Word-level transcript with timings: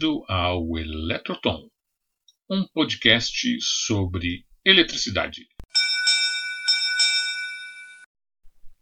Bem-vindo 0.00 0.24
ao 0.28 0.78
Eletrotom, 0.78 1.68
um 2.48 2.66
podcast 2.72 3.60
sobre 3.60 4.46
eletricidade. 4.64 5.46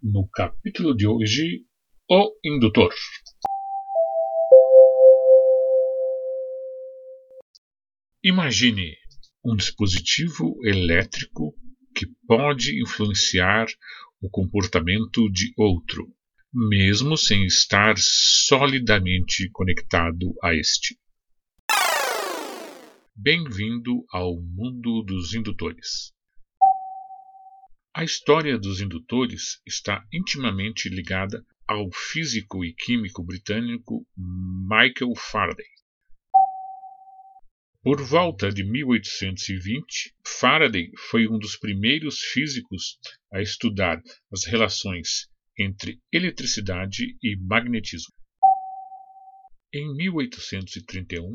No 0.00 0.28
capítulo 0.28 0.96
de 0.96 1.08
hoje, 1.08 1.64
o 2.08 2.30
indutor. 2.44 2.94
Imagine 8.22 8.96
um 9.44 9.56
dispositivo 9.56 10.54
elétrico 10.64 11.52
que 11.96 12.06
pode 12.28 12.80
influenciar 12.80 13.66
o 14.20 14.30
comportamento 14.30 15.28
de 15.32 15.52
outro 15.56 16.06
mesmo 16.52 17.16
sem 17.16 17.44
estar 17.44 17.94
solidamente 17.98 19.50
conectado 19.50 20.34
a 20.42 20.54
este. 20.54 20.96
Bem-vindo 23.20 24.06
ao 24.12 24.40
mundo 24.40 25.02
dos 25.02 25.34
indutores. 25.34 26.12
A 27.92 28.04
história 28.04 28.56
dos 28.56 28.80
indutores 28.80 29.60
está 29.66 30.06
intimamente 30.12 30.88
ligada 30.88 31.44
ao 31.66 31.90
físico 31.92 32.64
e 32.64 32.72
químico 32.72 33.24
britânico 33.24 34.06
Michael 34.16 35.16
Faraday. 35.16 35.66
Por 37.82 38.00
volta 38.04 38.52
de 38.52 38.62
1820, 38.62 40.14
Faraday 40.24 40.92
foi 41.10 41.26
um 41.26 41.40
dos 41.40 41.56
primeiros 41.56 42.20
físicos 42.20 43.00
a 43.32 43.42
estudar 43.42 44.00
as 44.32 44.44
relações 44.44 45.28
entre 45.58 46.00
eletricidade 46.12 47.16
e 47.20 47.36
magnetismo. 47.36 48.14
Em 49.70 49.94
1831, 49.94 51.30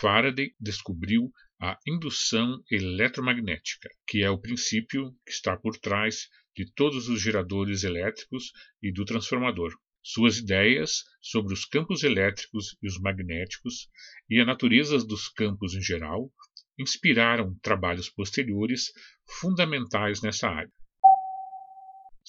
Faraday 0.00 0.54
descobriu 0.58 1.30
a 1.60 1.78
indução 1.86 2.64
eletromagnética, 2.70 3.90
que 4.06 4.22
é 4.22 4.30
o 4.30 4.40
princípio 4.40 5.14
que 5.26 5.32
está 5.32 5.54
por 5.54 5.76
trás 5.76 6.28
de 6.56 6.64
todos 6.72 7.10
os 7.10 7.20
geradores 7.20 7.84
elétricos 7.84 8.52
e 8.82 8.90
do 8.90 9.04
transformador. 9.04 9.70
Suas 10.02 10.38
ideias 10.38 11.04
sobre 11.20 11.52
os 11.52 11.66
campos 11.66 12.04
elétricos 12.04 12.74
e 12.82 12.88
os 12.88 12.98
magnéticos 12.98 13.90
e 14.30 14.40
a 14.40 14.46
natureza 14.46 14.96
dos 15.04 15.28
campos 15.28 15.74
em 15.74 15.82
geral 15.82 16.32
inspiraram 16.78 17.54
trabalhos 17.60 18.08
posteriores 18.08 18.92
fundamentais 19.40 20.22
nessa 20.22 20.48
área. 20.48 20.72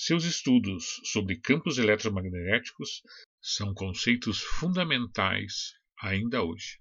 Seus 0.02 0.24
estudos 0.24 1.02
sobre 1.04 1.36
campos 1.42 1.78
eletromagnéticos 1.78 3.02
são 3.42 3.74
conceitos 3.74 4.40
fundamentais 4.40 5.74
ainda 6.02 6.42
hoje. 6.42 6.78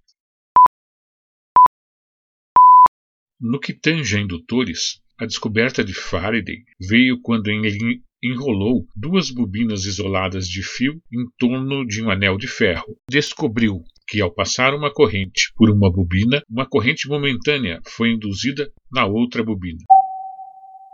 No 3.41 3.59
que 3.59 3.75
tange 3.75 4.17
a 4.17 4.21
indutores, 4.21 5.01
a 5.19 5.27
descoberta 5.27 5.83
de 5.83 5.93
Faraday 5.95 6.63
veio 6.89 7.21
quando 7.21 7.49
ele 7.49 8.01
enrolou 8.23 8.87
duas 8.95 9.33
bobinas 9.33 9.85
isoladas 9.85 10.47
de 10.47 10.63
fio 10.63 11.03
em 11.13 11.29
torno 11.37 11.85
de 11.85 12.01
um 12.01 12.11
anel 12.11 12.39
de 12.39 12.47
ferro. 12.47 12.97
Descobriu 13.11 13.83
que, 14.07 14.21
ao 14.21 14.33
passar 14.33 14.73
uma 14.75 14.95
corrente 14.95 15.53
por 15.57 15.71
uma 15.71 15.91
bobina, 15.91 16.41
uma 16.49 16.69
corrente 16.69 17.09
momentânea 17.09 17.81
foi 17.85 18.13
induzida 18.13 18.73
na 18.93 19.07
outra 19.07 19.43
bobina. 19.43 19.85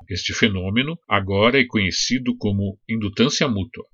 Este 0.09 0.35
fenômeno 0.35 0.99
agora 1.09 1.59
é 1.59 1.65
conhecido 1.65 2.37
como 2.37 2.79
indutância 2.89 3.49
mútua. 3.49 3.85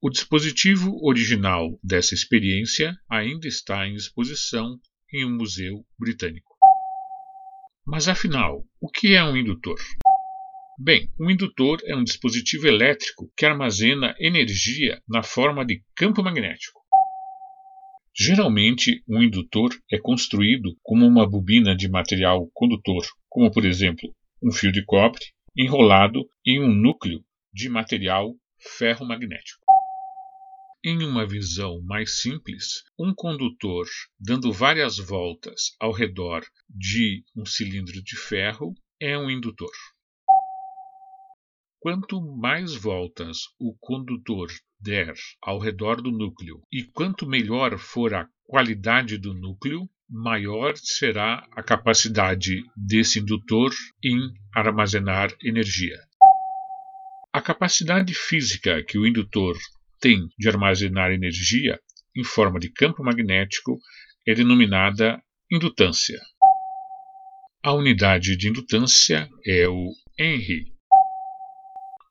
O 0.00 0.08
dispositivo 0.08 0.96
original 1.02 1.76
dessa 1.82 2.14
experiência 2.14 2.96
ainda 3.10 3.48
está 3.48 3.86
em 3.86 3.94
exposição 3.94 4.78
em 5.12 5.24
um 5.24 5.36
museu 5.36 5.84
britânico. 5.98 6.54
Mas 7.84 8.06
afinal, 8.06 8.64
o 8.80 8.88
que 8.88 9.14
é 9.14 9.24
um 9.24 9.36
indutor? 9.36 9.76
Bem, 10.78 11.10
um 11.18 11.30
indutor 11.30 11.80
é 11.84 11.96
um 11.96 12.04
dispositivo 12.04 12.68
elétrico 12.68 13.28
que 13.36 13.46
armazena 13.46 14.14
energia 14.20 15.00
na 15.08 15.22
forma 15.22 15.64
de 15.64 15.82
campo 15.96 16.22
magnético. 16.22 16.80
Geralmente, 18.14 19.02
um 19.08 19.22
indutor 19.22 19.70
é 19.90 19.98
construído 19.98 20.76
como 20.82 21.06
uma 21.06 21.28
bobina 21.28 21.74
de 21.74 21.88
material 21.88 22.48
condutor, 22.54 23.04
como 23.28 23.50
por 23.50 23.64
exemplo 23.64 24.14
um 24.42 24.52
fio 24.52 24.70
de 24.70 24.84
cobre 24.84 25.24
enrolado 25.56 26.28
em 26.44 26.60
um 26.60 26.72
núcleo 26.72 27.24
de 27.52 27.68
material 27.68 28.34
ferromagnético. 28.58 29.64
Em 30.84 31.02
uma 31.02 31.26
visão 31.26 31.80
mais 31.82 32.20
simples, 32.20 32.84
um 32.98 33.14
condutor 33.14 33.86
dando 34.20 34.52
várias 34.52 34.98
voltas 34.98 35.74
ao 35.80 35.90
redor 35.90 36.44
de 36.68 37.24
um 37.34 37.46
cilindro 37.46 38.02
de 38.02 38.16
ferro 38.16 38.74
é 39.00 39.16
um 39.18 39.30
indutor. 39.30 39.72
Quanto 41.80 42.20
mais 42.20 42.74
voltas 42.74 43.38
o 43.58 43.74
condutor 43.80 44.48
der 44.78 45.14
ao 45.42 45.58
redor 45.58 46.02
do 46.02 46.10
núcleo 46.10 46.62
e 46.70 46.84
quanto 46.84 47.26
melhor 47.26 47.78
for 47.78 48.14
a 48.14 48.28
qualidade 48.44 49.18
do 49.18 49.32
núcleo, 49.32 49.88
maior 50.08 50.76
será 50.76 51.46
a 51.52 51.62
capacidade 51.62 52.62
desse 52.76 53.18
indutor 53.18 53.72
em 54.02 54.18
armazenar 54.54 55.30
energia. 55.42 55.98
A 57.32 57.40
capacidade 57.40 58.14
física 58.14 58.82
que 58.82 58.98
o 58.98 59.06
indutor 59.06 59.56
tem 60.00 60.28
de 60.38 60.48
armazenar 60.48 61.10
energia 61.10 61.80
em 62.16 62.24
forma 62.24 62.58
de 62.58 62.70
campo 62.70 63.02
magnético 63.02 63.78
é 64.26 64.34
denominada 64.34 65.22
indutância. 65.50 66.20
A 67.62 67.72
unidade 67.72 68.36
de 68.36 68.48
indutância 68.48 69.28
é 69.44 69.68
o 69.68 69.90
Henry. 70.18 70.72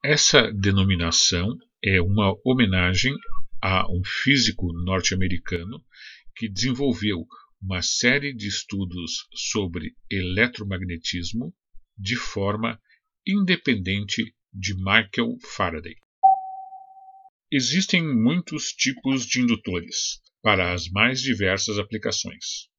Essa 0.03 0.51
denominação 0.51 1.57
é 1.83 2.01
uma 2.01 2.35
homenagem 2.45 3.13
a 3.61 3.89
um 3.91 4.03
físico 4.03 4.71
norte-americano 4.73 5.83
que 6.35 6.49
desenvolveu 6.49 7.25
uma 7.61 7.81
série 7.81 8.33
de 8.33 8.47
estudos 8.47 9.27
sobre 9.33 9.95
eletromagnetismo 10.09 11.53
de 11.97 12.15
forma 12.15 12.79
independente 13.25 14.35
de 14.53 14.73
Michael 14.75 15.37
Faraday. 15.41 15.95
Existem 17.51 18.03
muitos 18.03 18.69
tipos 18.69 19.25
de 19.25 19.41
indutores 19.41 20.21
para 20.41 20.73
as 20.73 20.89
mais 20.89 21.21
diversas 21.21 21.79
aplicações. 21.79 22.69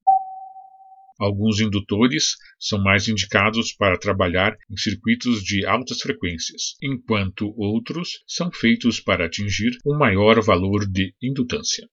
Alguns 1.19 1.61
indutores 1.61 2.37
são 2.59 2.83
mais 2.83 3.09
indicados 3.09 3.73
para 3.73 3.99
trabalhar 3.99 4.55
em 4.71 4.77
circuitos 4.77 5.43
de 5.43 5.65
altas 5.65 6.01
frequências, 6.01 6.75
enquanto 6.83 7.55
outros 7.57 8.23
são 8.27 8.53
feitos 8.53 9.01
para 9.01 9.25
atingir 9.25 9.79
um 9.87 9.97
maior 9.97 10.43
valor 10.43 10.87
de 10.87 11.15
indutância. 11.23 11.89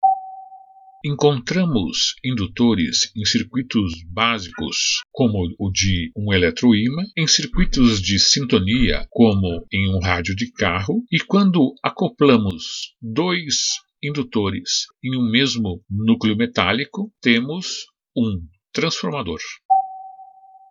Encontramos 1.06 2.16
indutores 2.24 3.12
em 3.14 3.26
circuitos 3.26 3.92
básicos, 4.10 5.02
como 5.12 5.54
o 5.60 5.70
de 5.70 6.10
um 6.16 6.32
eletroímã, 6.32 7.04
em 7.18 7.28
circuitos 7.28 8.02
de 8.02 8.18
sintonia, 8.18 9.06
como 9.10 9.68
em 9.70 9.94
um 9.94 10.00
rádio 10.00 10.34
de 10.34 10.50
carro, 10.54 11.04
e 11.12 11.20
quando 11.20 11.76
acoplamos 11.84 12.96
dois 13.02 13.82
indutores 14.02 14.86
em 15.04 15.18
um 15.18 15.30
mesmo 15.30 15.84
núcleo 15.90 16.38
metálico, 16.38 17.12
temos 17.22 17.86
um 18.16 18.40
transformador. 18.72 19.40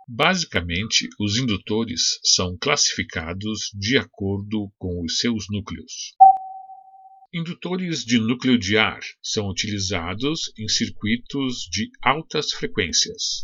Basicamente, 0.08 1.08
os 1.20 1.36
indutores 1.36 2.18
são 2.24 2.56
classificados 2.58 3.70
de 3.74 3.98
acordo 3.98 4.72
com 4.78 5.04
os 5.04 5.18
seus 5.18 5.44
núcleos. 5.50 6.14
Indutores 7.34 8.04
de 8.04 8.18
núcleo 8.18 8.58
de 8.58 8.76
ar 8.76 9.00
são 9.22 9.48
utilizados 9.48 10.52
em 10.58 10.68
circuitos 10.68 11.66
de 11.72 11.88
altas 12.02 12.52
frequências. 12.52 13.42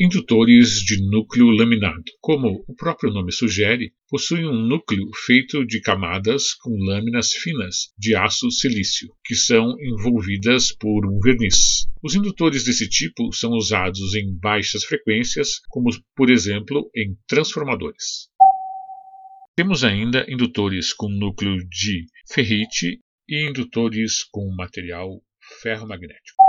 Indutores 0.00 0.70
de 0.84 1.00
núcleo 1.08 1.48
laminado, 1.50 2.02
como 2.20 2.64
o 2.66 2.74
próprio 2.74 3.12
nome 3.12 3.30
sugere, 3.30 3.92
possuem 4.08 4.48
um 4.48 4.66
núcleo 4.66 5.08
feito 5.26 5.64
de 5.64 5.80
camadas 5.80 6.54
com 6.54 6.76
lâminas 6.76 7.32
finas 7.34 7.92
de 7.96 8.16
aço 8.16 8.50
silício, 8.50 9.10
que 9.24 9.36
são 9.36 9.76
envolvidas 9.80 10.72
por 10.72 11.06
um 11.06 11.20
verniz. 11.20 11.86
Os 12.02 12.16
indutores 12.16 12.64
desse 12.64 12.88
tipo 12.88 13.32
são 13.32 13.52
usados 13.52 14.12
em 14.16 14.36
baixas 14.40 14.82
frequências, 14.82 15.60
como 15.68 15.90
por 16.16 16.30
exemplo 16.30 16.90
em 16.96 17.16
transformadores. 17.28 18.28
Temos 19.54 19.84
ainda 19.84 20.26
indutores 20.28 20.92
com 20.92 21.08
núcleo 21.08 21.56
de 21.70 22.04
ferrite 22.28 23.00
e 23.28 23.48
indutores 23.48 24.24
com 24.24 24.52
material 24.54 25.22
ferromagnético. 25.62 26.44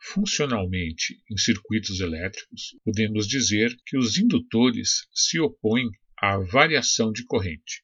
Funcionalmente, 0.00 1.22
em 1.30 1.36
circuitos 1.36 2.00
elétricos, 2.00 2.76
podemos 2.84 3.28
dizer 3.28 3.74
que 3.86 3.96
os 3.96 4.18
indutores 4.18 5.06
se 5.14 5.38
opõem 5.38 5.88
à 6.18 6.38
variação 6.38 7.12
de 7.12 7.24
corrente. 7.24 7.82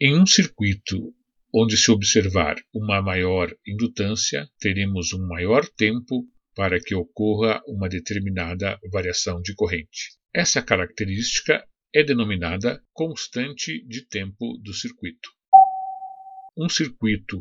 Em 0.00 0.18
um 0.18 0.26
circuito 0.26 1.14
onde 1.54 1.76
se 1.76 1.90
observar 1.90 2.56
uma 2.72 3.02
maior 3.02 3.54
indutância, 3.66 4.48
teremos 4.58 5.12
um 5.12 5.26
maior 5.26 5.66
tempo 5.68 6.26
para 6.54 6.80
que 6.80 6.94
ocorra 6.94 7.62
uma 7.66 7.88
determinada 7.88 8.78
variação 8.90 9.40
de 9.42 9.54
corrente. 9.54 10.16
Essa 10.34 10.62
característica 10.62 11.66
é 11.94 12.02
denominada 12.02 12.82
constante 12.92 13.86
de 13.86 14.06
tempo 14.06 14.58
do 14.62 14.72
circuito. 14.72 15.35
Um 16.58 16.70
circuito 16.70 17.38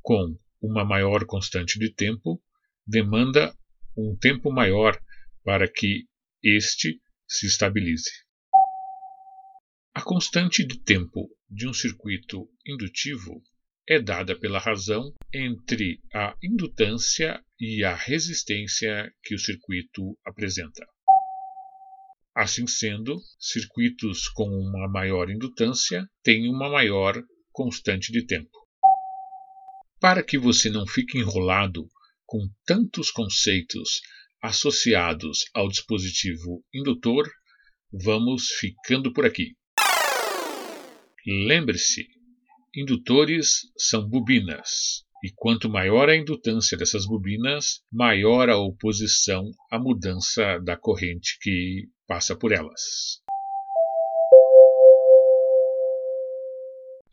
com 0.00 0.38
uma 0.62 0.84
maior 0.84 1.26
constante 1.26 1.76
de 1.76 1.92
tempo 1.92 2.40
demanda 2.86 3.52
um 3.98 4.16
tempo 4.16 4.52
maior 4.52 4.96
para 5.42 5.66
que 5.68 6.06
este 6.40 7.00
se 7.26 7.46
estabilize. 7.46 8.12
A 9.92 10.00
constante 10.02 10.64
de 10.64 10.78
tempo 10.78 11.28
de 11.50 11.66
um 11.66 11.72
circuito 11.72 12.48
indutivo 12.64 13.42
é 13.88 14.00
dada 14.00 14.38
pela 14.38 14.60
razão 14.60 15.12
entre 15.32 16.00
a 16.14 16.36
indutância 16.40 17.44
e 17.58 17.82
a 17.82 17.92
resistência 17.96 19.12
que 19.24 19.34
o 19.34 19.38
circuito 19.38 20.16
apresenta. 20.24 20.86
Assim 22.36 22.68
sendo, 22.68 23.20
circuitos 23.36 24.28
com 24.28 24.48
uma 24.48 24.88
maior 24.88 25.28
indutância 25.28 26.08
têm 26.22 26.48
uma 26.48 26.70
maior 26.70 27.20
constante 27.54 28.12
de 28.12 28.26
tempo. 28.26 28.50
Para 30.00 30.22
que 30.22 30.36
você 30.36 30.68
não 30.68 30.86
fique 30.86 31.16
enrolado 31.16 31.88
com 32.26 32.40
tantos 32.66 33.10
conceitos 33.10 34.02
associados 34.42 35.44
ao 35.54 35.68
dispositivo 35.68 36.62
indutor, 36.74 37.30
vamos 37.90 38.48
ficando 38.60 39.12
por 39.12 39.24
aqui. 39.24 39.56
Lembre-se, 41.26 42.06
indutores 42.76 43.60
são 43.78 44.06
bobinas, 44.06 45.04
e 45.24 45.32
quanto 45.34 45.70
maior 45.70 46.10
a 46.10 46.16
indutância 46.16 46.76
dessas 46.76 47.06
bobinas, 47.06 47.80
maior 47.90 48.50
a 48.50 48.58
oposição 48.58 49.50
à 49.70 49.78
mudança 49.78 50.58
da 50.58 50.76
corrente 50.76 51.38
que 51.40 51.88
passa 52.06 52.36
por 52.36 52.52
elas. 52.52 53.22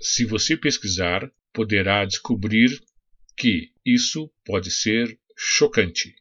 Se 0.04 0.26
você 0.26 0.58
pesquisar, 0.58 1.32
poderá 1.54 2.04
descobrir 2.06 2.70
que 3.38 3.72
isso 3.86 4.34
pode 4.44 4.72
ser 4.72 5.20
chocante. 5.38 6.16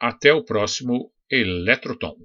Até 0.00 0.32
o 0.32 0.42
próximo 0.42 1.12
Eletrotom. 1.30 2.16